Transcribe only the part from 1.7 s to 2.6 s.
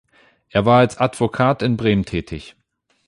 Bremen tätig.